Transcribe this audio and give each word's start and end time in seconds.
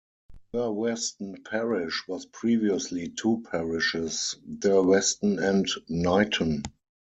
Durweston 0.51 1.45
parish 1.45 2.07
was 2.07 2.25
previously 2.25 3.09
two 3.09 3.43
parishes: 3.51 4.35
Durweston 4.49 5.37
and 5.37 5.67
Knighton. 5.89 6.63